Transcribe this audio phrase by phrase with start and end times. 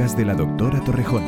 [0.00, 1.22] de la doctora Torrejón.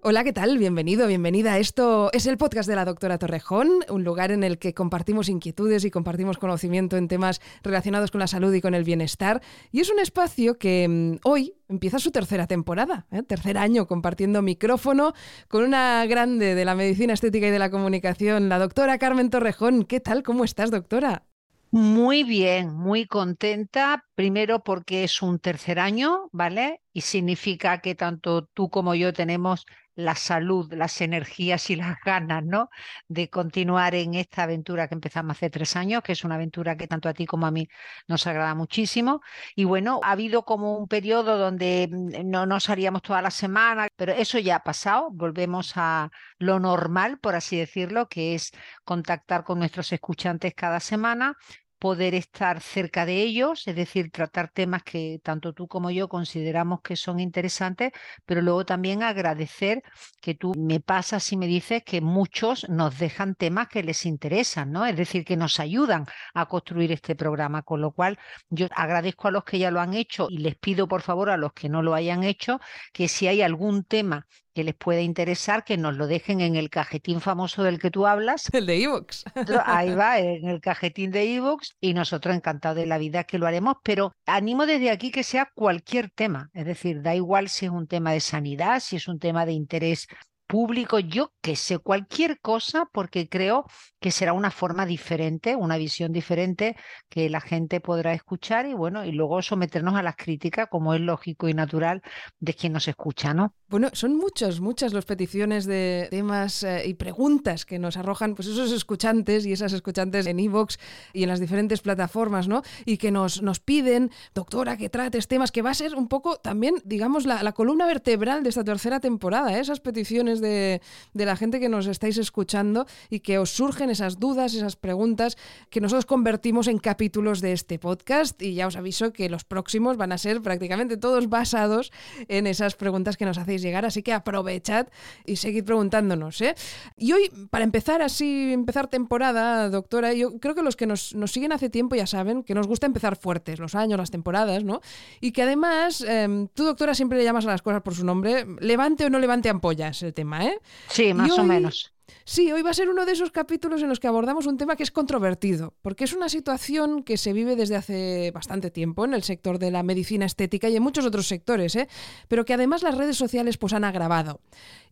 [0.00, 0.56] Hola, ¿qué tal?
[0.56, 1.58] Bienvenido, bienvenida.
[1.58, 5.84] Esto es el podcast de la doctora Torrejón, un lugar en el que compartimos inquietudes
[5.84, 9.42] y compartimos conocimiento en temas relacionados con la salud y con el bienestar.
[9.70, 13.22] Y es un espacio que mm, hoy empieza su tercera temporada, ¿eh?
[13.22, 15.12] tercer año compartiendo micrófono
[15.48, 19.84] con una grande de la medicina estética y de la comunicación, la doctora Carmen Torrejón.
[19.84, 20.22] ¿Qué tal?
[20.22, 21.26] ¿Cómo estás, doctora?
[21.74, 24.04] Muy bien, muy contenta.
[24.14, 26.82] Primero porque es un tercer año, ¿vale?
[26.92, 29.64] Y significa que tanto tú como yo tenemos
[29.94, 32.70] la salud, las energías y las ganas, ¿no?
[33.08, 36.88] De continuar en esta aventura que empezamos hace tres años, que es una aventura que
[36.88, 37.68] tanto a ti como a mí
[38.08, 39.20] nos agrada muchísimo.
[39.54, 43.88] Y bueno, ha habido como un periodo donde mm, no nos salíamos toda la semana,
[43.96, 45.10] pero eso ya ha pasado.
[45.10, 48.52] Volvemos a lo normal, por así decirlo, que es
[48.84, 51.36] contactar con nuestros escuchantes cada semana
[51.82, 56.80] poder estar cerca de ellos, es decir, tratar temas que tanto tú como yo consideramos
[56.80, 57.90] que son interesantes,
[58.24, 59.82] pero luego también agradecer
[60.20, 64.70] que tú me pasas y me dices que muchos nos dejan temas que les interesan,
[64.70, 64.86] ¿no?
[64.86, 68.16] Es decir, que nos ayudan a construir este programa, con lo cual
[68.48, 71.36] yo agradezco a los que ya lo han hecho y les pido por favor a
[71.36, 72.60] los que no lo hayan hecho
[72.92, 76.70] que si hay algún tema que les pueda interesar, que nos lo dejen en el
[76.70, 78.48] cajetín famoso del que tú hablas.
[78.52, 79.24] El de Evox.
[79.64, 83.46] Ahí va, en el cajetín de Evox, y nosotros encantados de la vida que lo
[83.46, 87.72] haremos, pero animo desde aquí que sea cualquier tema, es decir, da igual si es
[87.72, 90.06] un tema de sanidad, si es un tema de interés
[90.46, 93.64] público, yo que sé, cualquier cosa, porque creo
[94.02, 96.76] que será una forma diferente, una visión diferente
[97.08, 101.00] que la gente podrá escuchar y bueno, y luego someternos a las críticas, como es
[101.00, 102.02] lógico y natural
[102.40, 103.54] de quien nos escucha, ¿no?
[103.68, 108.48] Bueno, son muchas, muchas las peticiones de temas eh, y preguntas que nos arrojan pues
[108.48, 110.78] esos escuchantes y esas escuchantes en Evox
[111.12, 112.62] y en las diferentes plataformas, ¿no?
[112.84, 116.38] Y que nos, nos piden, doctora, que trates temas, que va a ser un poco
[116.38, 119.60] también, digamos, la, la columna vertebral de esta tercera temporada, ¿eh?
[119.60, 120.82] esas peticiones de,
[121.14, 125.36] de la gente que nos estáis escuchando y que os surgen esas dudas, esas preguntas
[125.70, 129.96] que nosotros convertimos en capítulos de este podcast y ya os aviso que los próximos
[129.96, 131.92] van a ser prácticamente todos basados
[132.28, 134.88] en esas preguntas que nos hacéis llegar, así que aprovechad
[135.24, 136.40] y seguid preguntándonos.
[136.40, 136.54] ¿eh?
[136.96, 141.32] Y hoy, para empezar así, empezar temporada, doctora, yo creo que los que nos, nos
[141.32, 144.80] siguen hace tiempo ya saben que nos gusta empezar fuertes, los años, las temporadas, ¿no?
[145.20, 148.46] Y que además, eh, tú, doctora, siempre le llamas a las cosas por su nombre,
[148.60, 150.58] levante o no levante ampollas el tema, ¿eh?
[150.88, 151.91] Sí, más o menos.
[152.24, 154.76] Sí, hoy va a ser uno de esos capítulos en los que abordamos un tema
[154.76, 159.14] que es controvertido, porque es una situación que se vive desde hace bastante tiempo en
[159.14, 161.88] el sector de la medicina estética y en muchos otros sectores, ¿eh?
[162.28, 164.40] pero que además las redes sociales pues, han agravado.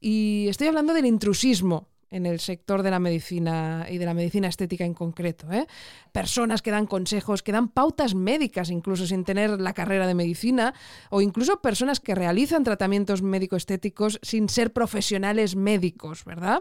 [0.00, 4.48] Y estoy hablando del intrusismo, en el sector de la medicina y de la medicina
[4.48, 5.50] estética en concreto.
[5.52, 5.66] ¿eh?
[6.12, 10.74] Personas que dan consejos, que dan pautas médicas incluso sin tener la carrera de medicina,
[11.10, 16.60] o incluso personas que realizan tratamientos médico-estéticos sin ser profesionales médicos, ¿verdad?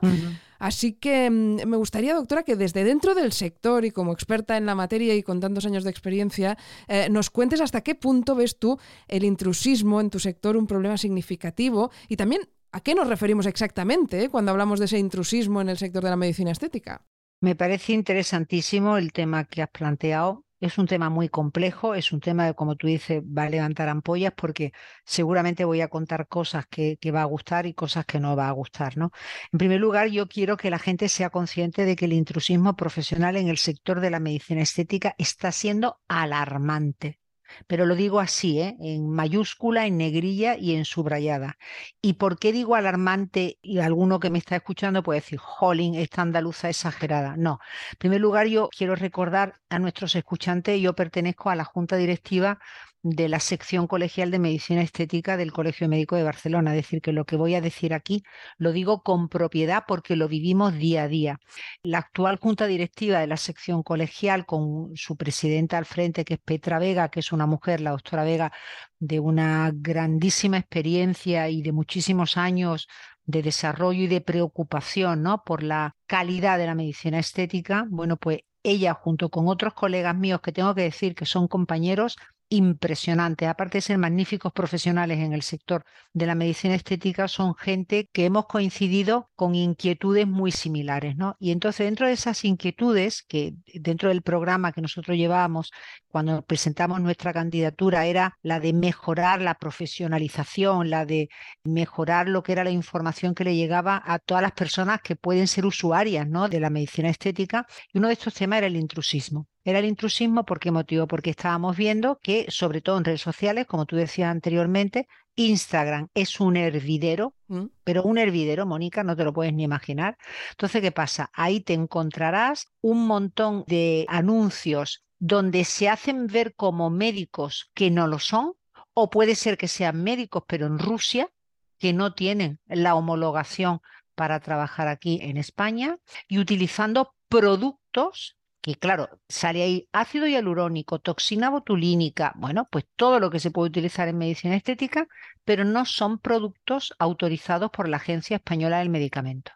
[0.60, 4.66] Así que mm, me gustaría, doctora, que desde dentro del sector y como experta en
[4.66, 8.60] la materia y con tantos años de experiencia, eh, nos cuentes hasta qué punto ves
[8.60, 8.78] tú
[9.08, 14.24] el intrusismo en tu sector un problema significativo y también ¿A qué nos referimos exactamente
[14.24, 17.04] eh, cuando hablamos de ese intrusismo en el sector de la medicina estética?
[17.42, 20.46] Me parece interesantísimo el tema que has planteado.
[20.60, 23.88] Es un tema muy complejo, es un tema que, como tú dices, va a levantar
[23.88, 24.74] ampollas porque
[25.06, 28.50] seguramente voy a contar cosas que, que, va a gustar y cosas que no va
[28.50, 28.98] a gustar.
[28.98, 29.12] ¿no?
[29.54, 33.38] En primer lugar, yo quiero que la gente sea consciente de que el intrusismo profesional
[33.38, 37.20] en el sector de la medicina estética está siendo alarmante
[37.68, 38.76] pero lo digo así, ¿eh?
[38.80, 41.58] en mayúscula, en negrilla y en subrayada.
[42.02, 43.58] ¿Y por qué digo alarmante?
[43.62, 47.36] Y alguno que me está escuchando puede decir, jolín, esta andaluza exagerada.
[47.38, 47.60] No.
[47.92, 52.60] En primer lugar, yo quiero recordar a nuestros escuchantes, yo pertenezco a la Junta Directiva
[53.02, 56.72] de la sección colegial de medicina estética del Colegio Médico de Barcelona.
[56.72, 58.24] Es decir, que lo que voy a decir aquí
[58.58, 61.40] lo digo con propiedad porque lo vivimos día a día.
[61.84, 66.40] La actual junta directiva de la sección colegial, con su presidenta al frente, que es
[66.40, 68.52] Petra Vega, que es una mujer, la doctora Vega,
[69.00, 72.88] de una grandísima experiencia y de muchísimos años
[73.26, 75.44] de desarrollo y de preocupación ¿no?
[75.44, 80.42] por la calidad de la medicina estética, bueno, pues ella junto con otros colegas míos
[80.42, 82.18] que tengo que decir que son compañeros,
[82.50, 83.48] impresionante.
[83.48, 88.26] Aparte de ser magníficos profesionales en el sector de la medicina estética, son gente que
[88.26, 91.36] hemos coincidido con inquietudes muy similares, ¿no?
[91.40, 95.72] Y entonces dentro de esas inquietudes, que dentro del programa que nosotros llevábamos
[96.08, 101.30] cuando presentamos nuestra candidatura era la de mejorar la profesionalización, la de
[101.64, 105.48] mejorar lo que era la información que le llegaba a todas las personas que pueden
[105.48, 106.50] ser usuarias, ¿no?
[106.50, 107.68] De la medicina estética.
[107.94, 109.49] Y uno de estos temas era el intrusismo.
[109.64, 111.06] Era el intrusismo, ¿por qué motivo?
[111.08, 116.40] Porque estábamos viendo que, sobre todo en redes sociales, como tú decías anteriormente, Instagram es
[116.40, 117.66] un hervidero, Mm.
[117.84, 120.18] pero un hervidero, Mónica, no te lo puedes ni imaginar.
[120.52, 121.30] Entonces, ¿qué pasa?
[121.34, 128.08] Ahí te encontrarás un montón de anuncios donde se hacen ver como médicos que no
[128.08, 128.54] lo son,
[128.94, 131.30] o puede ser que sean médicos, pero en Rusia,
[131.78, 133.82] que no tienen la homologación
[134.16, 135.98] para trabajar aquí en España,
[136.28, 143.30] y utilizando productos que claro, sale ahí ácido hialurónico, toxina botulínica, bueno, pues todo lo
[143.30, 145.08] que se puede utilizar en medicina estética,
[145.46, 149.52] pero no son productos autorizados por la Agencia Española del Medicamento.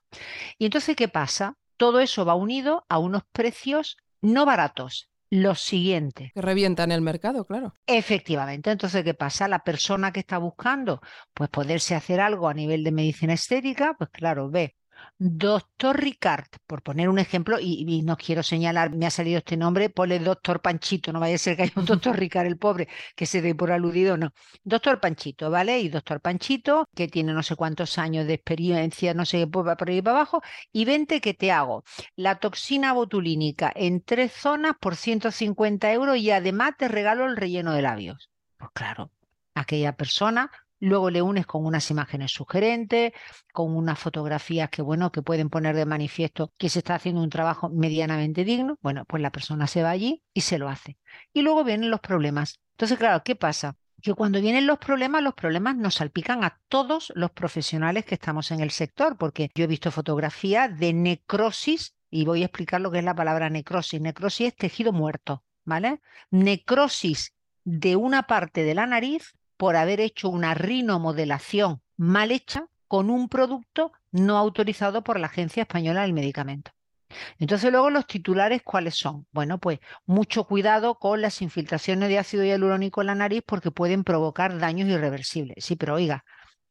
[0.57, 1.55] Y entonces, ¿qué pasa?
[1.77, 5.09] Todo eso va unido a unos precios no baratos.
[5.29, 7.73] Lo siguiente, Que revientan el mercado, claro.
[7.87, 8.69] Efectivamente.
[8.69, 9.47] Entonces, ¿qué pasa?
[9.47, 11.01] La persona que está buscando,
[11.33, 14.75] pues poderse hacer algo a nivel de medicina estética, pues claro, ve.
[15.17, 19.89] Doctor Ricard, por poner un ejemplo, y, no quiero señalar, me ha salido este nombre,
[19.89, 23.25] ponle doctor Panchito, no vaya a ser que haya un doctor Ricard el pobre que
[23.25, 24.33] se dé por aludido, no.
[24.63, 25.79] Doctor Panchito, ¿vale?
[25.79, 29.67] Y doctor Panchito, que tiene no sé cuántos años de experiencia, no sé qué, pues
[29.67, 30.41] va por ahí para abajo,
[30.71, 31.83] y vente que te hago
[32.15, 37.73] la toxina botulínica en tres zonas por 150 euros y además te regalo el relleno
[37.73, 38.29] de labios.
[38.57, 39.11] Pues claro,
[39.55, 43.13] aquella persona luego le unes con unas imágenes sugerentes,
[43.51, 47.29] con unas fotografías que, bueno, que pueden poner de manifiesto que se está haciendo un
[47.29, 48.77] trabajo medianamente digno.
[48.81, 50.97] Bueno, pues la persona se va allí y se lo hace.
[51.33, 52.59] Y luego vienen los problemas.
[52.71, 53.75] Entonces, claro, ¿qué pasa?
[54.03, 58.51] que cuando vienen los problemas, los problemas nos salpican a todos los profesionales que estamos
[58.51, 62.91] en el sector, porque yo he visto fotografías de necrosis y voy a explicar lo
[62.91, 64.01] que es la palabra necrosis.
[64.01, 66.01] Necrosis es tejido muerto, ¿vale?
[66.31, 67.33] Necrosis
[67.63, 73.29] de una parte de la nariz por haber hecho una rinomodelación mal hecha con un
[73.29, 76.71] producto no autorizado por la Agencia Española del Medicamento.
[77.39, 79.27] Entonces luego los titulares, ¿cuáles son?
[79.31, 84.03] Bueno, pues mucho cuidado con las infiltraciones de ácido hialurónico en la nariz porque pueden
[84.03, 85.63] provocar daños irreversibles.
[85.63, 86.23] Sí, pero oiga,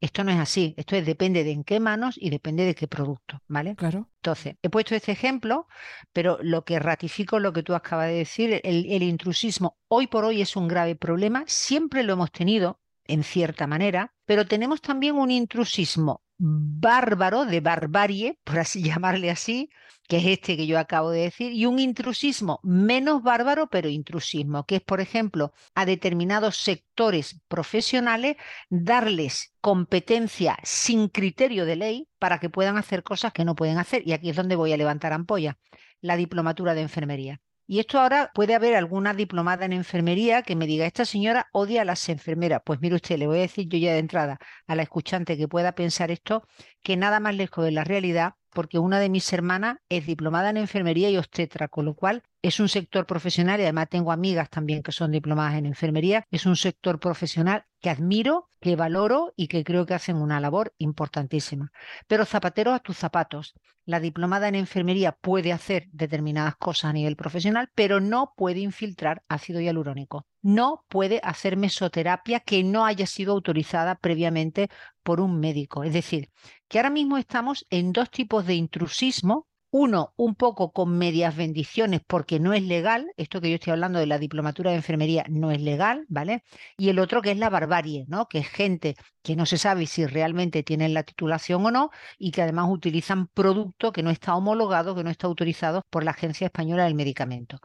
[0.03, 0.75] esto no es así.
[0.77, 3.77] Esto es, depende de en qué manos y depende de qué producto, ¿vale?
[3.77, 4.09] Claro.
[4.17, 5.69] Entonces, he puesto este ejemplo,
[6.13, 10.09] pero lo que ratifico es lo que tú acabas de decir, el, el intrusismo hoy
[10.09, 14.81] por hoy es un grave problema, siempre lo hemos tenido en cierta manera, pero tenemos
[14.81, 19.71] también un intrusismo bárbaro, de barbarie, por así llamarle así,
[20.09, 24.67] que es este que yo acabo de decir, y un intrusismo menos bárbaro, pero intrusismo,
[24.67, 28.37] que es, por ejemplo, a determinados sectores profesionales
[28.69, 34.03] darles competencia sin criterio de ley para que puedan hacer cosas que no pueden hacer.
[34.07, 35.59] Y aquí es donde voy a levantar ampolla,
[36.01, 37.41] la diplomatura de enfermería.
[37.67, 41.83] Y esto ahora puede haber alguna diplomada en enfermería que me diga, esta señora odia
[41.83, 42.61] a las enfermeras.
[42.65, 45.49] Pues mire usted, le voy a decir yo ya de entrada a la escuchante que
[45.49, 46.47] pueda pensar esto,
[46.83, 50.57] que nada más lejos de la realidad, porque una de mis hermanas es diplomada en
[50.57, 54.83] enfermería y obstetra, con lo cual es un sector profesional y además tengo amigas también
[54.83, 56.27] que son diplomadas en enfermería.
[56.31, 60.75] Es un sector profesional que admiro, que valoro y que creo que hacen una labor
[60.79, 61.73] importantísima.
[62.07, 63.55] Pero zapateros a tus zapatos.
[63.85, 69.23] La diplomada en enfermería puede hacer determinadas cosas a nivel profesional, pero no puede infiltrar
[69.29, 70.27] ácido hialurónico.
[70.41, 74.69] No puede hacer mesoterapia que no haya sido autorizada previamente
[75.03, 75.83] por un médico.
[75.83, 76.31] Es decir,
[76.73, 82.01] que ahora mismo estamos en dos tipos de intrusismo uno un poco con medias bendiciones
[82.07, 85.51] porque no es legal, esto que yo estoy hablando de la diplomatura de enfermería no
[85.51, 86.45] es legal, ¿vale?
[86.79, 88.27] Y el otro que es la barbarie, ¿no?
[88.27, 92.31] Que es gente que no se sabe si realmente tienen la titulación o no y
[92.31, 96.47] que además utilizan producto que no está homologado, que no está autorizado por la Agencia
[96.47, 97.59] Española del Medicamento.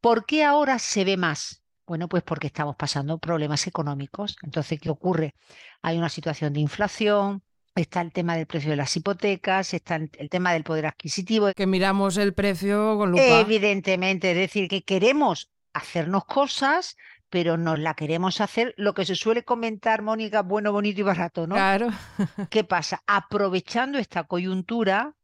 [0.00, 1.64] ¿Por qué ahora se ve más?
[1.84, 4.36] Bueno, pues porque estamos pasando problemas económicos.
[4.42, 5.34] Entonces, ¿qué ocurre?
[5.82, 7.42] Hay una situación de inflación,
[7.74, 11.52] Está el tema del precio de las hipotecas, está el tema del poder adquisitivo.
[11.54, 13.40] Que miramos el precio con lupa.
[13.40, 16.96] Evidentemente, es decir, que queremos hacernos cosas,
[17.30, 21.46] pero nos la queremos hacer lo que se suele comentar, Mónica, bueno, bonito y barato,
[21.46, 21.54] ¿no?
[21.54, 21.88] Claro.
[22.50, 23.02] ¿Qué pasa?
[23.06, 25.14] Aprovechando esta coyuntura,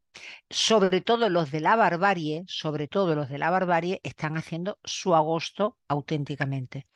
[0.49, 5.15] sobre todo los de la barbarie, sobre todo los de la barbarie, están haciendo su
[5.15, 6.87] agosto auténticamente.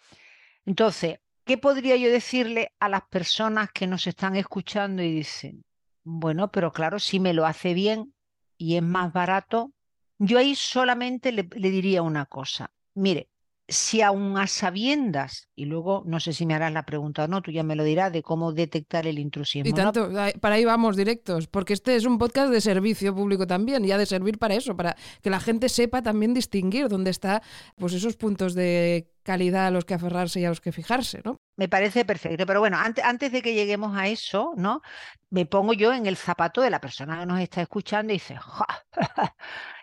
[0.65, 5.65] Entonces, ¿Qué podría yo decirle a las personas que nos están escuchando y dicen,
[6.05, 8.15] bueno, pero claro, si me lo hace bien
[8.57, 9.73] y es más barato,
[10.19, 12.71] yo ahí solamente le, le diría una cosa.
[12.95, 13.29] Mire,
[13.69, 17.43] si aún a sabiendas, y luego no sé si me harás la pregunta o no,
[17.43, 19.69] tú ya me lo dirás de cómo detectar el intrusismo.
[19.69, 20.21] Y tanto, ¿no?
[20.41, 23.99] para ahí vamos directos, porque este es un podcast de servicio público también, y ha
[23.99, 27.43] de servir para eso, para que la gente sepa también distinguir dónde está
[27.77, 31.41] pues esos puntos de calidad a los que aferrarse y a los que fijarse, ¿no?
[31.57, 32.47] Me parece perfecto.
[32.47, 34.83] Pero bueno, antes, de que lleguemos a eso, ¿no?
[35.31, 38.37] Me pongo yo en el zapato de la persona que nos está escuchando y dice,
[38.37, 38.67] ¡Ja!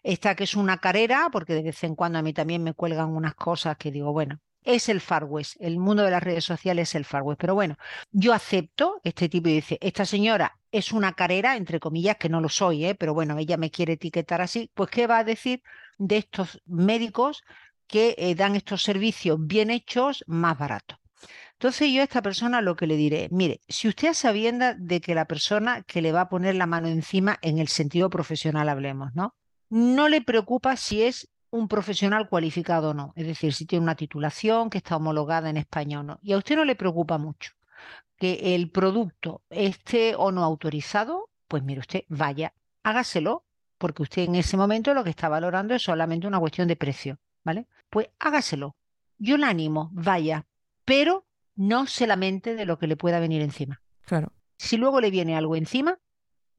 [0.03, 3.09] esta que es una carrera, porque de vez en cuando a mí también me cuelgan
[3.09, 6.89] unas cosas que digo, bueno, es el Far West, el mundo de las redes sociales
[6.89, 7.39] es el Far West.
[7.39, 7.77] Pero bueno,
[8.11, 12.41] yo acepto este tipo y dice, esta señora es una carrera, entre comillas, que no
[12.41, 12.95] lo soy, ¿eh?
[12.95, 15.63] pero bueno, ella me quiere etiquetar así, pues ¿qué va a decir
[15.97, 17.43] de estos médicos
[17.89, 20.97] que eh, dan estos servicios bien hechos más baratos?
[21.53, 25.13] Entonces yo a esta persona lo que le diré, mire, si usted sabienda de que
[25.13, 29.13] la persona que le va a poner la mano encima en el sentido profesional hablemos,
[29.13, 29.35] ¿no?
[29.69, 33.95] No le preocupa si es un profesional cualificado o no, es decir, si tiene una
[33.95, 36.19] titulación que está homologada en España o no.
[36.21, 37.51] Y a usted no le preocupa mucho
[38.17, 42.53] que el producto esté o no autorizado, pues mire usted, vaya,
[42.83, 43.43] hágaselo,
[43.77, 47.17] porque usted en ese momento lo que está valorando es solamente una cuestión de precio,
[47.43, 47.67] ¿vale?
[47.89, 48.75] Pues hágaselo.
[49.17, 50.45] Yo le animo, vaya,
[50.85, 53.81] pero no solamente de lo que le pueda venir encima.
[54.05, 54.31] Claro.
[54.57, 55.99] Si luego le viene algo encima,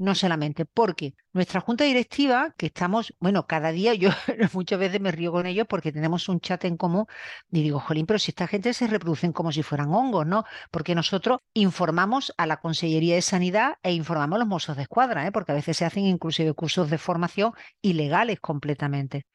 [0.00, 4.08] no solamente, porque nuestra junta directiva, que estamos, bueno, cada día yo
[4.54, 7.04] muchas veces me río con ellos porque tenemos un chat en común
[7.50, 10.44] y digo, jolín, pero si esta gente se reproducen como si fueran hongos, ¿no?
[10.70, 15.26] Porque nosotros informamos a la Consellería de Sanidad e informamos a los mozos de escuadra,
[15.26, 15.32] ¿eh?
[15.32, 19.26] porque a veces se hacen inclusive cursos de formación ilegales completamente.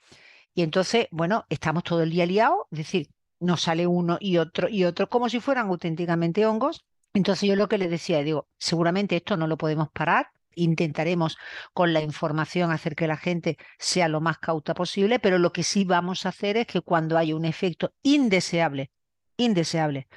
[0.55, 3.09] Y entonces, bueno, estamos todo el día liados, es decir,
[3.41, 6.85] nos sale uno y otro y otro como si fueran auténticamente hongos.
[7.13, 11.37] Entonces yo lo que le decía, digo, seguramente esto no lo podemos parar, intentaremos
[11.73, 15.63] con la información hacer que la gente sea lo más cauta posible, pero lo que
[15.63, 18.91] sí vamos a hacer es que cuando haya un efecto indeseable,
[19.35, 20.07] indeseable,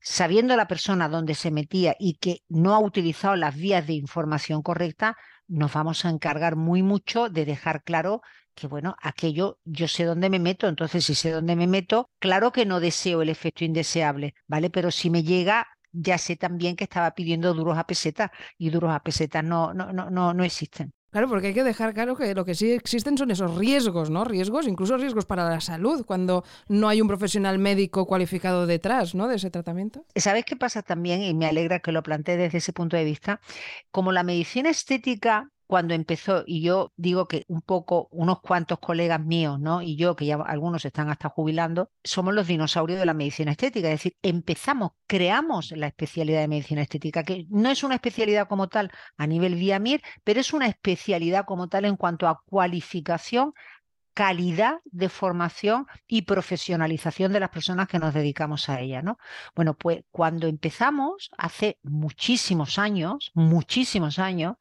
[0.00, 4.62] sabiendo la persona dónde se metía y que no ha utilizado las vías de información
[4.62, 5.16] correcta,
[5.48, 8.22] nos vamos a encargar muy mucho de dejar claro
[8.58, 12.52] que bueno, aquello yo sé dónde me meto, entonces si sé dónde me meto, claro
[12.52, 14.70] que no deseo el efecto indeseable, ¿vale?
[14.70, 18.92] Pero si me llega, ya sé también que estaba pidiendo duros a peseta y duros
[18.92, 20.92] a peseta no, no, no, no, no existen.
[21.10, 24.24] Claro, porque hay que dejar claro que lo que sí existen son esos riesgos, ¿no?
[24.24, 29.26] Riesgos, incluso riesgos para la salud, cuando no hay un profesional médico cualificado detrás, ¿no?
[29.26, 30.04] De ese tratamiento.
[30.14, 31.22] ¿Sabes qué pasa también?
[31.22, 33.40] Y me alegra que lo plantee desde ese punto de vista.
[33.90, 39.20] Como la medicina estética cuando empezó, y yo digo que un poco, unos cuantos colegas
[39.20, 39.82] míos, ¿no?
[39.82, 43.88] Y yo, que ya algunos están hasta jubilando, somos los dinosaurios de la medicina estética.
[43.88, 48.68] Es decir, empezamos, creamos la especialidad de medicina estética, que no es una especialidad como
[48.68, 53.52] tal a nivel VIAMIR, pero es una especialidad como tal en cuanto a cualificación
[54.18, 59.16] calidad de formación y profesionalización de las personas que nos dedicamos a ella, ¿no?
[59.54, 64.56] Bueno, pues cuando empezamos, hace muchísimos años, muchísimos años,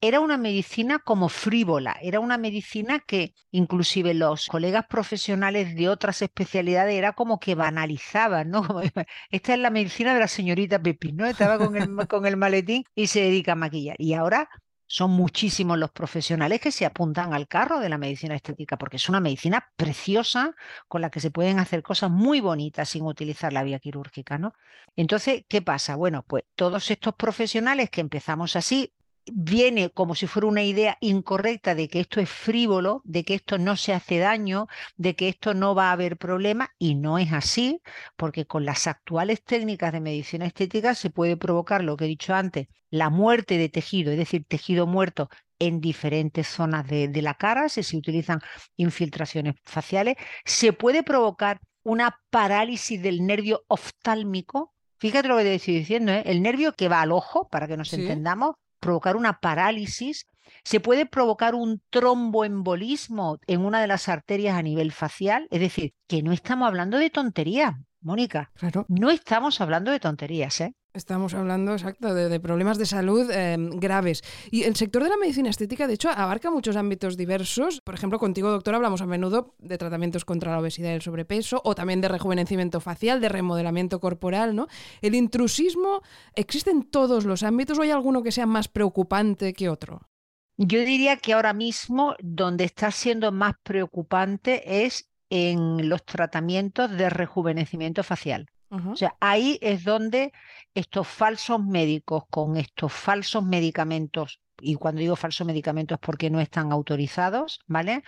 [0.00, 6.22] era una medicina como frívola, era una medicina que inclusive los colegas profesionales de otras
[6.22, 8.62] especialidades era como que banalizaban, ¿no?
[9.30, 11.26] esta es la medicina de la señorita Pepín, ¿no?
[11.26, 13.96] Estaba con el, con el maletín y se dedica a maquillar.
[13.98, 14.48] Y ahora
[14.88, 19.08] son muchísimos los profesionales que se apuntan al carro de la medicina estética, porque es
[19.08, 20.54] una medicina preciosa
[20.88, 24.54] con la que se pueden hacer cosas muy bonitas sin utilizar la vía quirúrgica, ¿no?
[24.96, 25.96] Entonces, ¿qué pasa?
[25.96, 28.92] Bueno, pues todos estos profesionales que empezamos así,
[29.34, 33.58] viene como si fuera una idea incorrecta de que esto es frívolo, de que esto
[33.58, 34.66] no se hace daño,
[34.96, 37.80] de que esto no va a haber problema y no es así,
[38.16, 42.34] porque con las actuales técnicas de medicina estética se puede provocar lo que he dicho
[42.34, 47.68] antes, la muerte de tejido, es decir, tejido muerto en diferentes zonas de, la cara,
[47.68, 48.40] si se utilizan
[48.76, 54.74] infiltraciones faciales, se puede provocar una parálisis del nervio oftálmico.
[54.98, 56.22] Fíjate lo que te estoy diciendo, ¿eh?
[56.26, 60.26] el nervio que va al ojo, para que nos entendamos, provocar una parálisis,
[60.64, 65.94] se puede provocar un tromboembolismo en una de las arterias a nivel facial, es decir,
[66.06, 68.50] que no estamos hablando de tonterías, Mónica.
[68.54, 68.86] Claro.
[68.88, 70.74] No estamos hablando de tonterías, ¿eh?
[70.98, 74.24] Estamos hablando, exacto, de, problemas de salud em, graves.
[74.50, 77.80] Y el sector de la medicina estética, de hecho, abarca muchos ámbitos diversos.
[77.82, 81.62] Por ejemplo, contigo, doctor, hablamos a menudo de tratamientos contra la obesidad y el sobrepeso,
[81.64, 84.66] o también de rejuvenecimiento facial, de remodelamiento corporal, ¿no?
[85.00, 86.02] ¿El intrusismo
[86.34, 90.08] existe en todos los ámbitos o hay alguno que sea más preocupante que otro?
[90.56, 97.08] Yo diría que ahora mismo donde está siendo más preocupante es en los tratamientos de
[97.08, 98.48] rejuvenecimiento facial.
[98.70, 100.32] O sea, ahí es donde
[100.74, 106.70] estos falsos médicos con estos falsos medicamentos, y cuando digo falsos medicamentos porque no están
[106.72, 108.02] autorizados, ¿vale?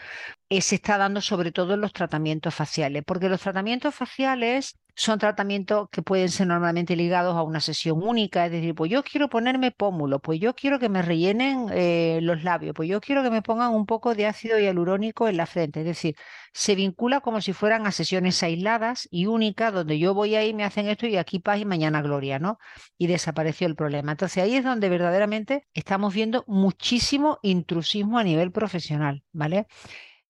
[0.48, 5.18] Eh, se está dando sobre todo en los tratamientos faciales, porque los tratamientos faciales son
[5.18, 9.30] tratamientos que pueden ser normalmente ligados a una sesión única, es decir, pues yo quiero
[9.30, 13.30] ponerme pómulo, pues yo quiero que me rellenen eh, los labios, pues yo quiero que
[13.30, 16.16] me pongan un poco de ácido hialurónico en la frente, es decir,
[16.52, 20.64] se vincula como si fueran a sesiones aisladas y únicas, donde yo voy ahí, me
[20.64, 22.58] hacen esto y aquí paz y mañana gloria, ¿no?
[22.98, 24.12] Y desapareció el problema.
[24.12, 29.66] Entonces ahí es donde verdaderamente estamos viendo muchísimo intrusismo a nivel profesional, ¿vale?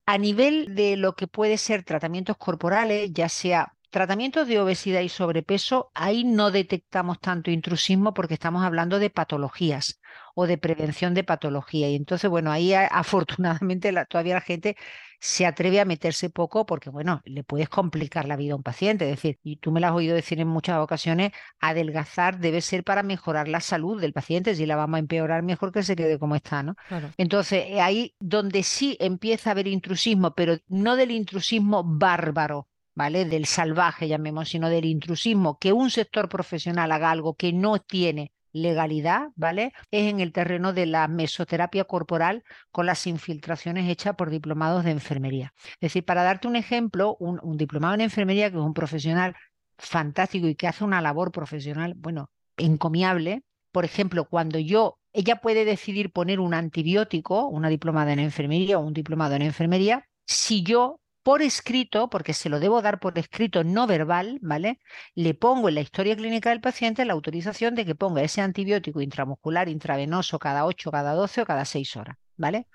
[0.06, 5.08] A nivel de lo que puede ser tratamientos corporales, ya sea tratamientos de obesidad y
[5.08, 10.00] sobrepeso, ahí no detectamos tanto intrusismo porque estamos hablando de patologías
[10.34, 11.88] o de prevención de patología.
[11.88, 14.76] Y entonces, bueno, ahí afortunadamente todavía la gente
[15.20, 19.04] se atreve a meterse poco porque, bueno, le puedes complicar la vida a un paciente.
[19.04, 22.84] Es decir, y tú me lo has oído decir en muchas ocasiones, adelgazar debe ser
[22.84, 24.54] para mejorar la salud del paciente.
[24.54, 26.74] Si la vamos a empeorar, mejor que se quede como está, ¿no?
[27.18, 33.24] Entonces, eh, ahí donde sí empieza a haber intrusismo, pero no del intrusismo bárbaro, ¿vale?
[33.24, 38.32] Del salvaje, llamemos, sino del intrusismo, que un sector profesional haga algo que no tiene
[38.52, 39.72] legalidad, ¿vale?
[39.90, 42.42] Es en el terreno de la mesoterapia corporal
[42.72, 45.52] con las infiltraciones hechas por diplomados de enfermería.
[45.74, 49.36] Es decir, para darte un ejemplo, un, un diplomado en enfermería que es un profesional
[49.78, 53.42] fantástico y que hace una labor profesional, bueno, encomiable.
[53.72, 58.82] Por ejemplo, cuando yo, ella puede decidir poner un antibiótico, una diplomada en enfermería o
[58.82, 63.64] un diplomado en enfermería, si yo por escrito, porque se lo debo dar por escrito
[63.64, 64.80] no verbal, ¿vale?
[65.14, 69.00] Le pongo en la historia clínica del paciente la autorización de que ponga ese antibiótico
[69.00, 72.66] intramuscular, intravenoso cada 8, cada 12 o cada 6 horas, ¿vale?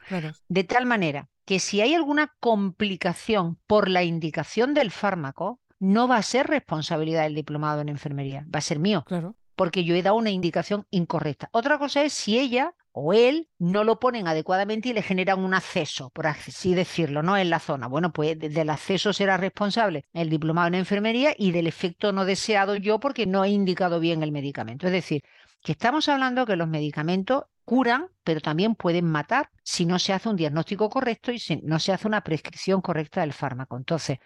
[0.47, 6.17] De tal manera que si hay alguna complicación por la indicación del fármaco, no va
[6.17, 9.03] a ser responsabilidad del diplomado en enfermería, va a ser mío.
[9.05, 11.49] Claro porque yo he dado una indicación incorrecta.
[11.51, 15.53] Otra cosa es si ella o él no lo ponen adecuadamente y le generan un
[15.53, 17.35] acceso, por así decirlo, ¿no?
[17.35, 17.87] En la zona.
[17.87, 22.77] Bueno, pues del acceso será responsable el diplomado en enfermería y del efecto no deseado
[22.77, 24.87] yo porque no he indicado bien el medicamento.
[24.87, 25.23] Es decir,
[25.61, 30.29] que estamos hablando que los medicamentos curan, pero también pueden matar si no se hace
[30.29, 33.75] un diagnóstico correcto y si no se hace una prescripción correcta del fármaco.
[33.75, 34.19] Entonces,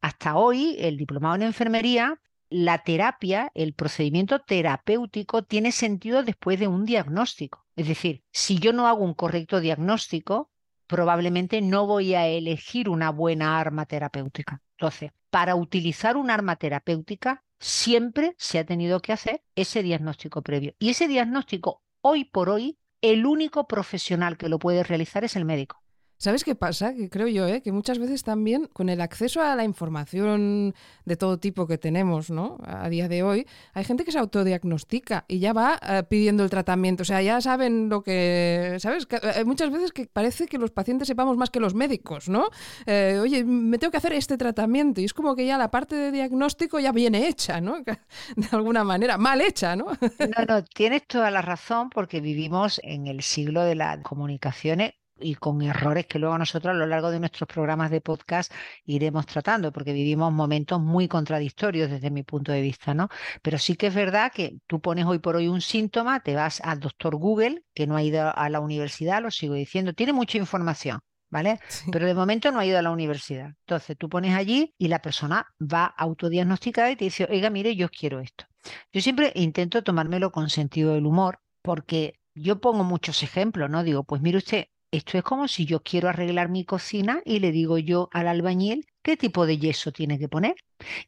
[0.00, 6.68] hasta hoy el diplomado en enfermería la terapia, el procedimiento terapéutico tiene sentido después de
[6.68, 7.61] un diagnóstico.
[7.76, 10.50] Es decir, si yo no hago un correcto diagnóstico,
[10.86, 14.60] probablemente no voy a elegir una buena arma terapéutica.
[14.76, 20.74] Entonces, para utilizar un arma terapéutica, siempre se ha tenido que hacer ese diagnóstico previo.
[20.78, 25.44] Y ese diagnóstico, hoy por hoy, el único profesional que lo puede realizar es el
[25.44, 25.82] médico.
[26.22, 26.94] ¿Sabes qué pasa?
[26.94, 27.62] Que creo yo, ¿eh?
[27.62, 30.72] que muchas veces también con el acceso a la información
[31.04, 32.58] de todo tipo que tenemos ¿no?
[32.64, 36.50] a día de hoy, hay gente que se autodiagnostica y ya va eh, pidiendo el
[36.50, 37.02] tratamiento.
[37.02, 38.76] O sea, ya saben lo que.
[38.78, 39.08] ¿Sabes?
[39.10, 42.50] Eh, muchas veces que parece que los pacientes sepamos más que los médicos, ¿no?
[42.86, 45.96] Eh, oye, me tengo que hacer este tratamiento y es como que ya la parte
[45.96, 47.78] de diagnóstico ya viene hecha, ¿no?
[48.36, 49.86] De alguna manera, mal hecha, ¿no?
[49.86, 55.34] No, no, tienes toda la razón porque vivimos en el siglo de las comunicaciones y
[55.34, 58.52] con errores que luego nosotros a lo largo de nuestros programas de podcast
[58.84, 63.08] iremos tratando, porque vivimos momentos muy contradictorios desde mi punto de vista, ¿no?
[63.42, 66.60] Pero sí que es verdad que tú pones hoy por hoy un síntoma, te vas
[66.60, 70.38] al doctor Google, que no ha ido a la universidad, lo sigo diciendo, tiene mucha
[70.38, 71.00] información.
[71.30, 71.60] ¿Vale?
[71.90, 73.54] Pero de momento no ha ido a la universidad.
[73.60, 77.88] Entonces tú pones allí y la persona va autodiagnosticada y te dice, oiga, mire, yo
[77.88, 78.44] quiero esto.
[78.92, 83.82] Yo siempre intento tomármelo con sentido del humor, porque yo pongo muchos ejemplos, ¿no?
[83.82, 87.50] Digo, pues mire usted, esto es como si yo quiero arreglar mi cocina y le
[87.50, 90.54] digo yo al albañil qué tipo de yeso tiene que poner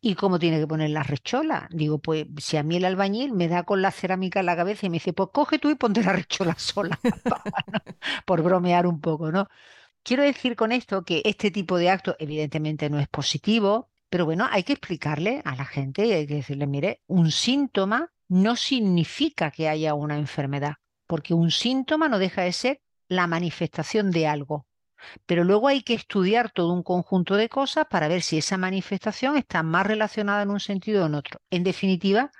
[0.01, 1.69] y cómo tiene que poner la rechola.
[1.71, 4.87] Digo, pues si a mí el albañil me da con la cerámica en la cabeza
[4.87, 6.99] y me dice, pues coge tú y ponte la rechola sola,
[8.25, 9.49] por bromear un poco, ¿no?
[10.03, 14.49] Quiero decir con esto que este tipo de acto evidentemente no es positivo, pero bueno,
[14.51, 19.69] hay que explicarle a la gente, hay que decirle, mire, un síntoma no significa que
[19.69, 24.67] haya una enfermedad, porque un síntoma no deja de ser la manifestación de algo.
[25.27, 29.37] Pero luego hay que estudiar todo un conjunto de cosas para ver si esa manifestación
[29.37, 31.41] está más relacionada en un sentido o en otro.
[31.51, 32.31] En definitiva,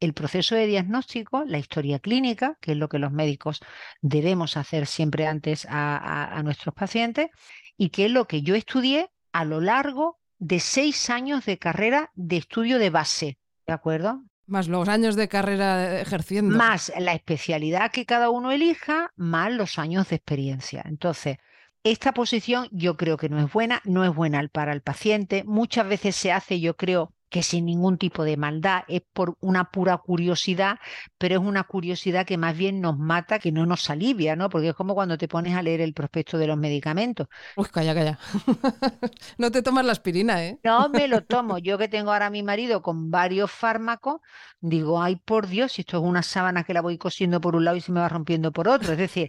[0.00, 3.60] el proceso de diagnóstico, la historia clínica, que es lo que los médicos
[4.00, 7.28] debemos hacer siempre antes a, nuestros pacientes,
[7.76, 12.10] y que es lo que yo estudié a lo largo de seis años de carrera
[12.14, 13.38] de estudio de base.
[13.66, 14.22] ¿De acuerdo?
[14.46, 16.56] Más los años de carrera ejerciendo.
[16.56, 20.82] Más la especialidad que cada uno elija, más los años de experiencia.
[20.84, 21.38] Entonces,
[21.82, 25.44] esta posición yo creo que no es buena, no es buena para el paciente.
[25.44, 29.72] Muchas veces se hace, yo creo, que sin ningún tipo de maldad, es por una
[29.72, 30.78] pura curiosidad,
[31.18, 34.48] pero es una curiosidad que más bien nos mata, que no nos alivia, ¿no?
[34.48, 37.26] Porque es como cuando te pones a leer el prospecto de los medicamentos.
[37.56, 38.20] Uy, calla, calla.
[39.38, 40.60] no te tomas la aspirina, ¿eh?
[40.62, 41.58] No me lo tomo.
[41.58, 44.20] Yo que tengo ahora a mi marido con varios fármacos,
[44.60, 47.64] digo, ay, por Dios, si esto es una sábana que la voy cosiendo por un
[47.64, 48.92] lado y se me va rompiendo por otro.
[48.92, 49.28] Es decir,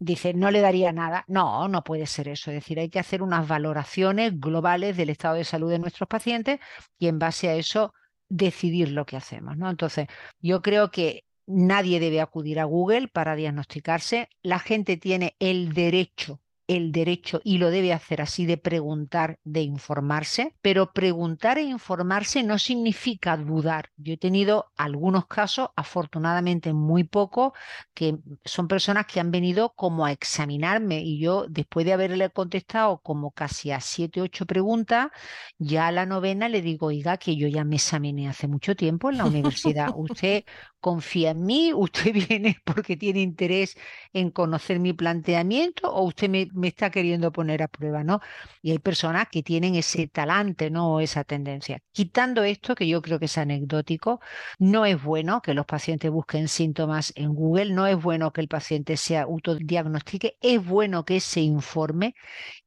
[0.00, 1.24] dice, no le daría nada.
[1.28, 2.50] No, no puede ser eso.
[2.50, 6.58] Es decir, hay que hacer unas valoraciones globales del estado de salud de nuestros pacientes
[6.98, 7.94] y en base a eso
[8.28, 9.56] decidir lo que hacemos.
[9.56, 9.70] ¿no?
[9.70, 10.08] Entonces,
[10.40, 14.28] yo creo que nadie debe acudir a Google para diagnosticarse.
[14.42, 19.62] La gente tiene el derecho el derecho y lo debe hacer así de preguntar, de
[19.62, 23.90] informarse, pero preguntar e informarse no significa dudar.
[23.96, 27.54] Yo he tenido algunos casos, afortunadamente muy poco,
[27.92, 32.98] que son personas que han venido como a examinarme y yo después de haberle contestado
[32.98, 35.08] como casi a siete, ocho preguntas,
[35.58, 39.10] ya a la novena le digo, oiga, que yo ya me examiné hace mucho tiempo
[39.10, 39.88] en la universidad.
[39.96, 40.44] Usted
[40.80, 43.76] confía en mí, usted viene porque tiene interés
[44.12, 48.20] en conocer mi planteamiento o usted me, está queriendo poner a prueba, ¿no?
[48.62, 50.94] Y hay personas que tienen ese talante, ¿no?
[50.94, 51.80] O esa tendencia.
[51.92, 54.20] Quitando esto, que yo creo que es anecdótico,
[54.58, 58.48] no es bueno que los pacientes busquen síntomas en Google, no es bueno que el
[58.48, 62.14] paciente se autodiagnostique, es bueno que se informe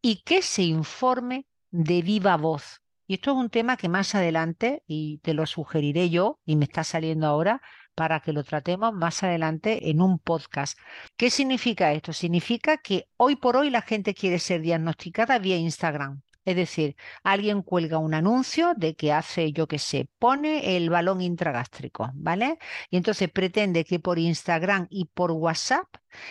[0.01, 2.83] y que se informe de viva voz.
[3.07, 6.65] Y esto es un tema que más adelante, y te lo sugeriré yo, y me
[6.65, 7.61] está saliendo ahora,
[7.95, 10.77] para que lo tratemos más adelante en un podcast.
[11.17, 12.13] ¿Qué significa esto?
[12.13, 16.21] Significa que hoy por hoy la gente quiere ser diagnosticada vía Instagram.
[16.45, 21.21] Es decir, alguien cuelga un anuncio de que hace, yo qué sé, pone el balón
[21.21, 22.57] intragástrico, ¿vale?
[22.89, 25.87] Y entonces pretende que por Instagram y por WhatsApp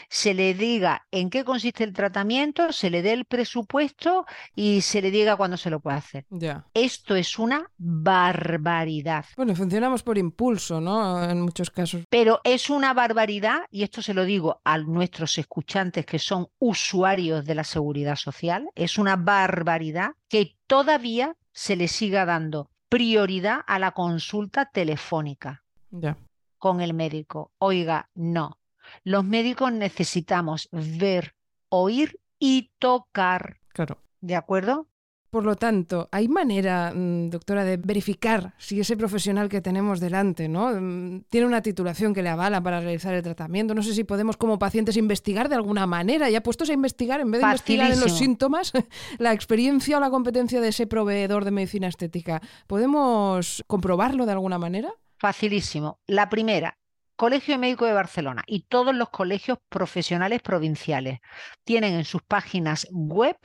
[0.09, 5.03] se le diga en qué consiste el tratamiento, se le dé el presupuesto y se
[5.03, 6.27] le diga cuándo se lo puede hacer.
[6.31, 6.66] Ya.
[6.75, 9.25] Esto es una barbaridad.
[9.37, 11.23] Bueno, funcionamos por impulso, ¿no?
[11.25, 12.05] En muchos casos.
[12.09, 17.45] Pero es una barbaridad, y esto se lo digo a nuestros escuchantes que son usuarios
[17.45, 23.79] de la seguridad social, es una barbaridad que todavía se le siga dando prioridad a
[23.79, 26.16] la consulta telefónica ya.
[26.59, 27.53] con el médico.
[27.59, 28.59] Oiga, no.
[29.05, 31.35] Los médicos necesitamos ver,
[31.68, 33.59] oír y tocar.
[33.68, 33.98] Claro.
[34.20, 34.88] ¿De acuerdo?
[35.33, 40.46] Por lo tanto, ¿hay manera, mm, doctora, de verificar si ese profesional que tenemos delante
[40.46, 40.70] ¿no?
[40.78, 43.74] Mm, tiene una titulación que le avala para realizar el tratamiento?
[43.74, 47.31] No sé si podemos como pacientes investigar de alguna manera, ya puestos a investigar, en
[47.31, 48.72] vez de investigar en los síntomas,
[49.18, 52.42] la experiencia o la competencia de ese proveedor de medicina estética.
[52.66, 54.92] ¿Podemos comprobarlo de alguna manera?
[55.16, 55.98] Facilísimo.
[56.09, 56.76] La primera,
[57.22, 61.20] Colegio Médico de Barcelona y todos los colegios profesionales provinciales
[61.62, 63.37] tienen en sus páginas web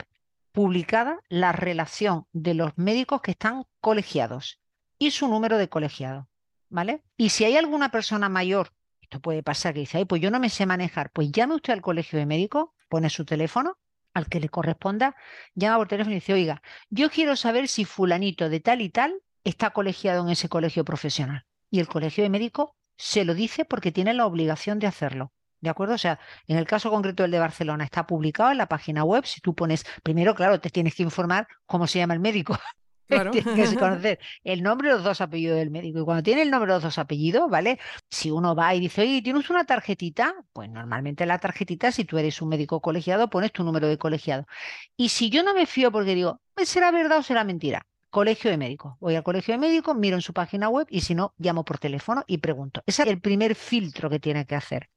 [0.50, 4.60] publicada la relación de los médicos que están colegiados
[4.98, 6.26] y su número de colegiados,
[6.68, 7.04] ¿vale?
[7.16, 10.40] Y si hay alguna persona mayor, esto puede pasar que dice, Ay, pues yo no
[10.40, 13.78] me sé manejar, pues llame usted al colegio de médicos, pone su teléfono
[14.12, 15.14] al que le corresponda,
[15.54, 19.22] llama por teléfono y dice, oiga, yo quiero saber si fulanito de tal y tal
[19.44, 21.46] está colegiado en ese colegio profesional.
[21.70, 25.32] Y el colegio de médicos se lo dice porque tiene la obligación de hacerlo.
[25.60, 25.94] ¿De acuerdo?
[25.94, 29.24] O sea, en el caso concreto del de Barcelona está publicado en la página web.
[29.24, 32.58] Si tú pones, primero, claro, te tienes que informar cómo se llama el médico.
[33.08, 33.30] Claro.
[33.30, 35.98] tienes que conocer el nombre y los dos apellidos del médico.
[35.98, 37.78] Y cuando tiene el nombre y los dos apellidos, ¿vale?
[38.10, 40.34] Si uno va y dice, oye, ¿tienes una tarjetita?
[40.52, 44.44] Pues normalmente la tarjetita, si tú eres un médico colegiado, pones tu número de colegiado.
[44.94, 47.86] Y si yo no me fío porque digo, ¿será verdad o será mentira?
[48.10, 48.94] Colegio de Médicos.
[49.00, 51.78] Voy al Colegio de Médicos, miro en su página web y si no, llamo por
[51.78, 52.82] teléfono y pregunto.
[52.86, 54.88] Ese es el primer filtro que tiene que hacer.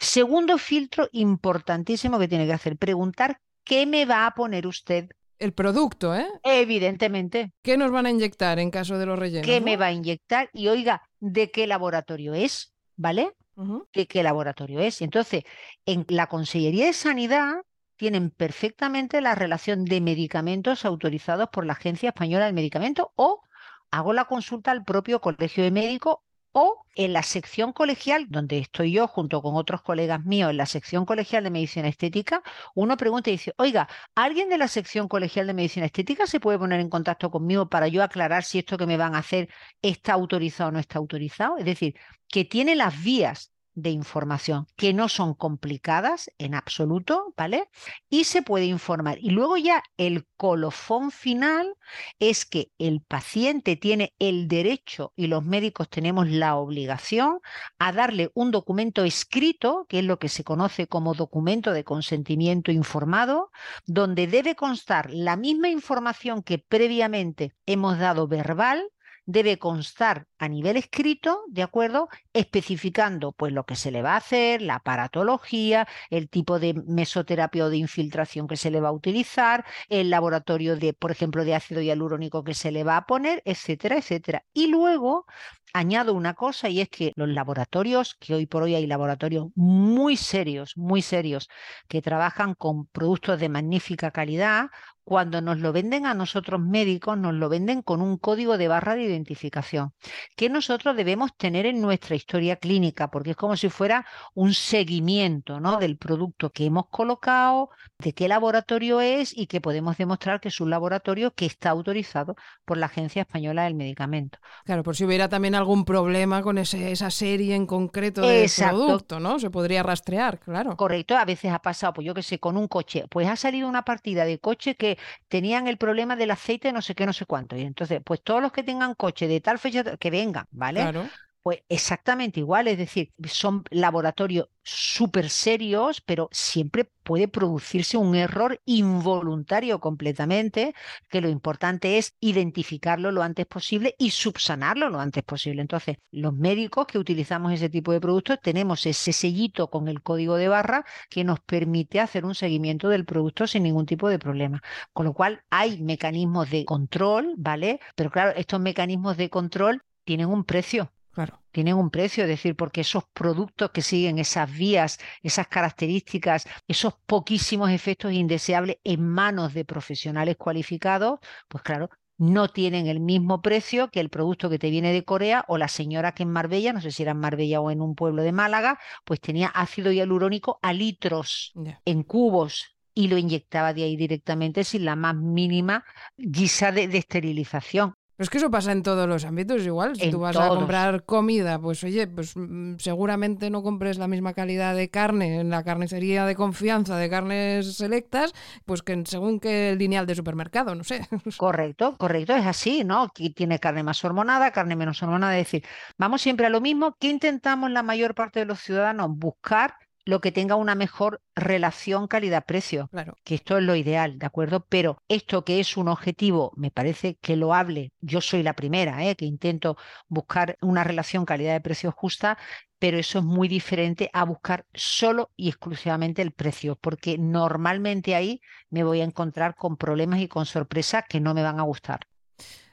[0.00, 5.08] Segundo filtro importantísimo que tiene que hacer, preguntar qué me va a poner usted.
[5.38, 6.26] El producto, ¿eh?
[6.42, 7.52] Evidentemente.
[7.62, 9.46] ¿Qué nos van a inyectar en caso de los rellenos?
[9.46, 9.66] ¿Qué no?
[9.66, 10.50] me va a inyectar?
[10.52, 12.74] Y oiga, ¿de qué laboratorio es?
[12.96, 13.30] ¿Vale?
[13.54, 13.86] Uh -huh.
[13.92, 15.00] ¿De qué laboratorio es?
[15.00, 15.44] Entonces,
[15.86, 17.62] en la Consellería de Sanidad
[17.98, 23.42] tienen perfectamente la relación de medicamentos autorizados por la Agencia Española del Medicamento o
[23.90, 26.18] hago la consulta al propio Colegio de Médicos
[26.52, 30.66] o en la sección colegial, donde estoy yo junto con otros colegas míos, en la
[30.66, 32.42] sección colegial de medicina estética,
[32.74, 36.58] uno pregunta y dice, oiga, ¿alguien de la sección colegial de medicina estética se puede
[36.58, 39.48] poner en contacto conmigo para yo aclarar si esto que me van a hacer
[39.82, 41.58] está autorizado o no está autorizado?
[41.58, 41.94] Es decir,
[42.28, 47.68] que tiene las vías de información que no son complicadas en absoluto, ¿vale?
[48.08, 49.18] Y se puede informar.
[49.20, 51.74] Y luego ya el colofón final
[52.18, 57.40] es que el paciente tiene el derecho y los médicos tenemos la obligación
[57.78, 62.72] a darle un documento escrito, que es lo que se conoce como documento de consentimiento
[62.72, 63.50] informado,
[63.86, 68.88] donde debe constar la misma información que previamente hemos dado verbal
[69.28, 72.08] debe constar a nivel escrito, ¿de acuerdo?
[72.32, 77.66] Especificando pues lo que se le va a hacer, la aparatología, el tipo de mesoterapia
[77.66, 81.54] o de infiltración que se le va a utilizar, el laboratorio de, por ejemplo, de
[81.54, 84.46] ácido hialurónico que se le va a poner, etcétera, etcétera.
[84.54, 85.26] Y luego
[85.72, 90.16] añado una cosa y es que los laboratorios, que hoy por hoy hay laboratorios muy
[90.16, 91.48] serios, muy serios,
[91.88, 94.70] que trabajan con productos de magnífica calidad,
[95.08, 98.94] cuando nos lo venden a nosotros médicos, nos lo venden con un código de barra
[98.94, 99.94] de identificación
[100.36, 104.04] que nosotros debemos tener en nuestra historia clínica, porque es como si fuera
[104.34, 105.78] un seguimiento ¿no?
[105.78, 110.60] del producto que hemos colocado, de qué laboratorio es y que podemos demostrar que es
[110.60, 114.38] un laboratorio que está autorizado por la Agencia Española del Medicamento.
[114.66, 119.20] Claro, por si hubiera también algún problema con ese, esa serie en concreto de producto,
[119.20, 119.38] ¿no?
[119.38, 120.76] Se podría rastrear, claro.
[120.76, 123.68] Correcto, a veces ha pasado, pues yo qué sé, con un coche, pues ha salido
[123.68, 127.26] una partida de coche que tenían el problema del aceite no sé qué, no sé
[127.26, 127.56] cuánto.
[127.56, 130.80] Y entonces, pues todos los que tengan coche de tal fecha, que vengan, ¿vale?
[130.80, 131.04] Claro.
[131.48, 138.60] Pues exactamente igual, es decir, son laboratorios súper serios, pero siempre puede producirse un error
[138.66, 140.74] involuntario completamente,
[141.08, 145.62] que lo importante es identificarlo lo antes posible y subsanarlo lo antes posible.
[145.62, 150.36] Entonces, los médicos que utilizamos ese tipo de productos tenemos ese sellito con el código
[150.36, 154.62] de barra que nos permite hacer un seguimiento del producto sin ningún tipo de problema.
[154.92, 157.80] Con lo cual, hay mecanismos de control, ¿vale?
[157.94, 160.92] Pero claro, estos mecanismos de control tienen un precio.
[161.18, 161.42] Claro.
[161.50, 166.94] Tienen un precio, es decir, porque esos productos que siguen esas vías, esas características, esos
[167.06, 173.88] poquísimos efectos indeseables en manos de profesionales cualificados, pues claro, no tienen el mismo precio
[173.90, 176.80] que el producto que te viene de Corea o la señora que en Marbella, no
[176.80, 180.60] sé si era en Marbella o en un pueblo de Málaga, pues tenía ácido hialurónico
[180.62, 181.52] a litros
[181.84, 185.84] en cubos y lo inyectaba de ahí directamente sin la más mínima
[186.16, 187.96] guisa de esterilización.
[188.18, 189.94] Pero es que eso pasa en todos los ámbitos igual.
[189.94, 194.34] Si tú vas a comprar comida, pues oye, pues mm, seguramente no compres la misma
[194.34, 198.32] calidad de carne en la carnicería de confianza de carnes selectas,
[198.64, 201.06] pues que según que el lineal de supermercado, no sé.
[201.36, 203.02] Correcto, correcto, es así, ¿no?
[203.02, 205.64] Aquí tiene carne más hormonada, carne menos hormonada, es decir,
[205.96, 206.96] vamos siempre a lo mismo.
[206.98, 209.10] ¿Qué intentamos la mayor parte de los ciudadanos?
[209.10, 209.74] Buscar
[210.08, 213.18] lo que tenga una mejor relación calidad-precio, claro.
[213.24, 214.64] que esto es lo ideal, ¿de acuerdo?
[214.66, 219.04] Pero esto que es un objetivo, me parece que lo hable, yo soy la primera,
[219.04, 219.16] ¿eh?
[219.16, 219.76] que intento
[220.08, 222.38] buscar una relación calidad de precio justa,
[222.78, 228.40] pero eso es muy diferente a buscar solo y exclusivamente el precio, porque normalmente ahí
[228.70, 232.00] me voy a encontrar con problemas y con sorpresas que no me van a gustar.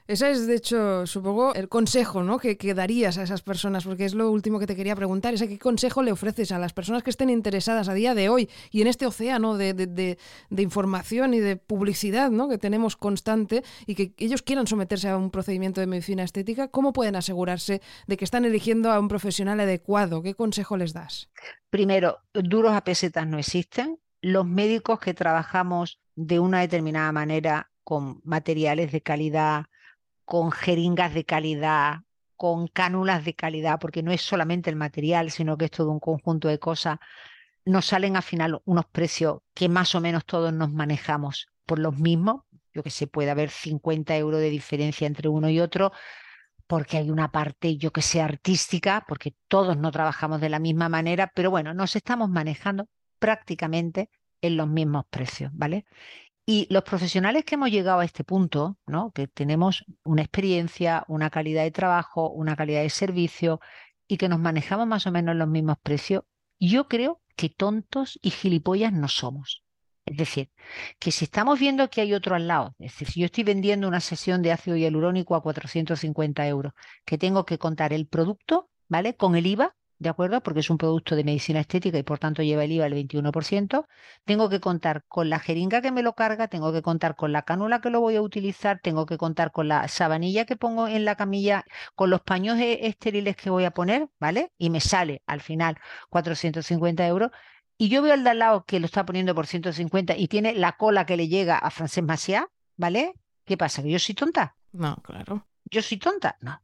[0.08, 2.38] Ese es, de hecho, supongo, el consejo ¿no?
[2.38, 5.34] que, darías a esas personas, porque es lo último que te quería preguntar.
[5.34, 8.48] ¿Ese ¿Qué consejo le ofreces a las personas que estén interesadas a día de hoy
[8.70, 10.16] y en este océano de, de,
[10.62, 12.48] información y de publicidad ¿no?
[12.48, 16.68] que tenemos constante y que ellos quieran someterse a un procedimiento de medicina estética?
[16.68, 20.22] ¿Cómo pueden asegurarse de que están eligiendo a un profesional adecuado?
[20.22, 21.30] ¿Qué consejo les das?
[21.70, 23.98] Primero, duros a pesetas no existen.
[24.20, 29.66] Los médicos que trabajamos de una determinada manera con materiales de calidad,
[30.26, 32.00] con jeringas de calidad,
[32.36, 36.00] con cánulas de calidad, porque no es solamente el material, sino que es todo un
[36.00, 36.98] conjunto de cosas,
[37.64, 41.98] nos salen al final unos precios que más o menos todos nos manejamos por los
[41.98, 42.42] mismos.
[42.74, 45.92] Yo que sé, puede haber 50 euros de diferencia entre uno y otro,
[46.66, 50.88] porque hay una parte, yo que sé, artística, porque todos no trabajamos de la misma
[50.88, 54.10] manera, pero bueno, nos estamos manejando prácticamente
[54.42, 55.86] en los mismos precios, ¿vale?
[56.48, 59.10] Y los profesionales que hemos llegado a este punto, ¿no?
[59.10, 63.60] que tenemos una experiencia, una calidad de trabajo, una calidad de servicio
[64.06, 66.22] y que nos manejamos más o menos en los mismos precios,
[66.60, 69.64] yo creo que tontos y gilipollas no somos.
[70.04, 70.50] Es decir,
[71.00, 73.88] que si estamos viendo que hay otro al lado, es decir, si yo estoy vendiendo
[73.88, 79.16] una sesión de ácido hialurónico a 450 euros, que tengo que contar el producto, ¿vale?
[79.16, 80.42] Con el IVA, ¿de acuerdo?
[80.42, 83.86] Porque es un producto de medicina estética y por tanto lleva el IVA el 21%.
[84.24, 87.42] Tengo que contar con la jeringa que me lo carga, tengo que contar con la
[87.42, 91.04] cánula que lo voy a utilizar, tengo que contar con la sabanilla que pongo en
[91.04, 94.52] la camilla, con los paños e-, estériles que voy a poner, ¿vale?
[94.58, 95.78] Y me sale al final
[96.10, 97.30] 450 euros.
[97.78, 100.54] Y yo veo al de al lado que lo está poniendo por 150 y tiene
[100.54, 103.14] la cola que le llega a Francés Maciá, ¿vale?
[103.44, 103.82] ¿Qué pasa?
[103.82, 104.56] ¿Que yo soy tonta?
[104.72, 105.46] No, claro.
[105.70, 106.36] ¿Yo soy tonta?
[106.40, 106.60] No.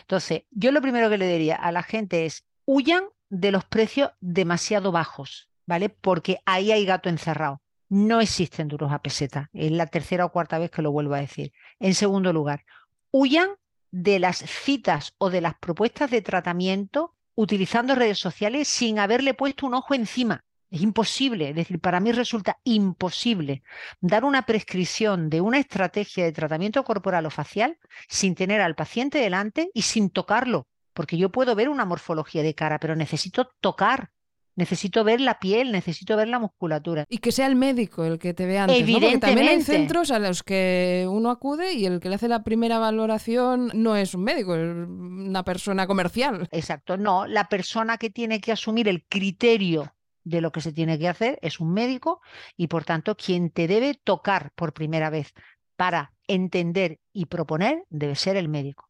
[0.00, 4.10] Entonces, yo lo primero que le diría a la gente es, huyan de los precios
[4.20, 5.88] demasiado bajos, ¿vale?
[5.88, 7.60] Porque ahí hay gato encerrado.
[7.88, 9.50] No existen duros a peseta.
[9.52, 11.52] Es la tercera o cuarta vez que lo vuelvo a decir.
[11.78, 12.64] En segundo lugar,
[13.10, 13.50] huyan
[13.90, 19.66] de las citas o de las propuestas de tratamiento utilizando redes sociales sin haberle puesto
[19.66, 20.44] un ojo encima.
[20.70, 23.62] Es imposible, es decir, para mí resulta imposible
[24.00, 29.18] dar una prescripción de una estrategia de tratamiento corporal o facial sin tener al paciente
[29.18, 34.10] delante y sin tocarlo, porque yo puedo ver una morfología de cara, pero necesito tocar
[34.56, 37.04] Necesito ver la piel, necesito ver la musculatura.
[37.08, 39.00] Y que sea el médico el que te vea antes, ¿no?
[39.00, 42.44] Porque también hay centros a los que uno acude y el que le hace la
[42.44, 46.48] primera valoración no es un médico, es una persona comercial.
[46.52, 50.98] Exacto, no, la persona que tiene que asumir el criterio de lo que se tiene
[50.98, 52.20] que hacer es un médico
[52.56, 55.34] y por tanto quien te debe tocar por primera vez
[55.76, 58.88] para entender y proponer debe ser el médico.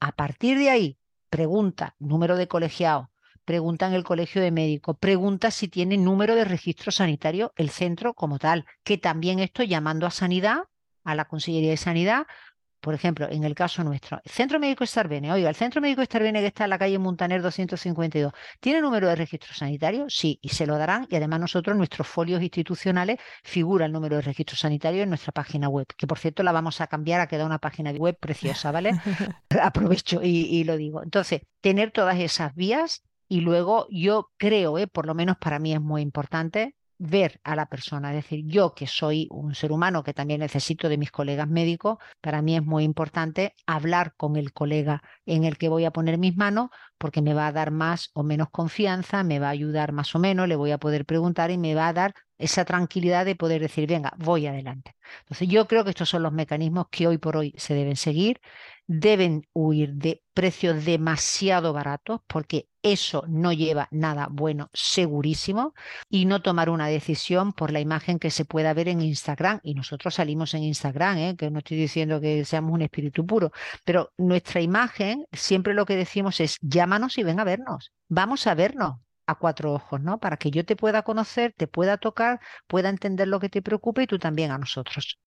[0.00, 0.98] A partir de ahí,
[1.32, 3.10] pregunta, número de colegiado,
[3.46, 8.12] pregunta en el colegio de médicos, pregunta si tiene número de registro sanitario el centro
[8.12, 10.64] como tal, que también esto llamando a sanidad,
[11.04, 12.26] a la Consellería de Sanidad,
[12.82, 16.48] por ejemplo, en el caso nuestro, Centro Médico Estarbene, oiga, el Centro Médico Estarbene que
[16.48, 20.06] está en la calle Montaner 252, ¿tiene número de registro sanitario?
[20.08, 24.22] Sí, y se lo darán y además nosotros, nuestros folios institucionales, figura el número de
[24.22, 27.46] registro sanitario en nuestra página web, que por cierto la vamos a cambiar a quedar
[27.46, 28.90] una página web preciosa, ¿vale?
[29.62, 31.02] Aprovecho y, y lo digo.
[31.04, 35.72] Entonces, tener todas esas vías y luego yo creo, eh, por lo menos para mí
[35.72, 40.02] es muy importante, ver a la persona, es decir, yo que soy un ser humano
[40.02, 44.52] que también necesito de mis colegas médicos, para mí es muy importante hablar con el
[44.52, 48.10] colega en el que voy a poner mis manos porque me va a dar más
[48.14, 51.50] o menos confianza, me va a ayudar más o menos, le voy a poder preguntar
[51.50, 54.96] y me va a dar esa tranquilidad de poder decir, venga, voy adelante.
[55.20, 58.40] Entonces yo creo que estos son los mecanismos que hoy por hoy se deben seguir
[58.86, 65.74] deben huir de precios demasiado baratos porque eso no lleva nada bueno, segurísimo,
[66.08, 69.60] y no tomar una decisión por la imagen que se pueda ver en Instagram.
[69.62, 71.36] Y nosotros salimos en Instagram, ¿eh?
[71.36, 73.52] que no estoy diciendo que seamos un espíritu puro,
[73.84, 78.54] pero nuestra imagen, siempre lo que decimos es, llámanos y ven a vernos, vamos a
[78.54, 80.18] vernos a cuatro ojos, ¿no?
[80.18, 84.02] Para que yo te pueda conocer, te pueda tocar, pueda entender lo que te preocupa
[84.02, 85.18] y tú también a nosotros.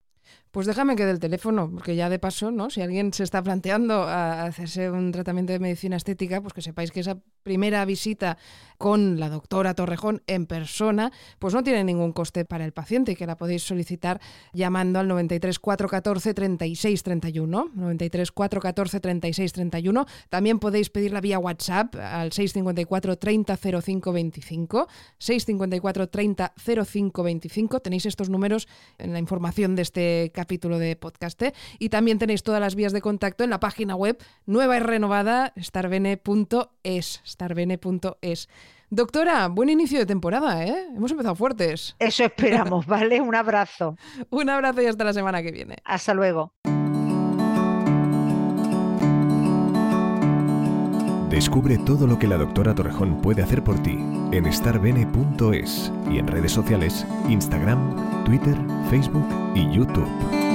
[0.56, 2.70] Pues déjame que del teléfono, porque ya de paso, ¿no?
[2.70, 7.02] Si alguien se está planteando hacerse un tratamiento de medicina estética, pues que sepáis que
[7.02, 8.38] esa primera visita
[8.78, 13.16] con la doctora Torrejón en persona, pues no tiene ningún coste para el paciente y
[13.16, 14.22] que la podéis solicitar
[14.54, 20.06] llamando al 93 414 36 31, 93 414 36 31.
[20.30, 24.88] También podéis pedirla vía WhatsApp al 654 30 05 25,
[25.20, 26.54] 654 30
[26.86, 27.80] 05 25.
[27.82, 29.82] Tenéis estos números en la información de
[30.16, 31.42] este capítulo de podcast.
[31.42, 31.54] ¿eh?
[31.80, 35.54] Y también tenéis todas las vías de contacto en la página web nueva y renovada
[35.60, 37.22] starbene.es.
[37.26, 38.50] starbene.es.
[38.90, 40.88] Doctora, buen inicio de temporada, ¿eh?
[40.96, 41.96] Hemos empezado fuertes.
[42.00, 43.20] Eso esperamos, ¿vale?
[43.20, 43.98] Un abrazo.
[44.30, 45.78] Un abrazo y hasta la semana que viene.
[45.84, 46.54] Hasta luego.
[51.36, 54.00] Descubre todo lo que la doctora Torrejón puede hacer por ti
[54.32, 58.56] en starbene.es y en redes sociales, Instagram, Twitter,
[58.90, 60.55] Facebook y YouTube.